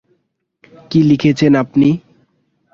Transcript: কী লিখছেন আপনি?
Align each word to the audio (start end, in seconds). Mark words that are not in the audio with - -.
কী 0.91 0.99
লিখছেন 1.09 1.53
আপনি? 1.63 1.89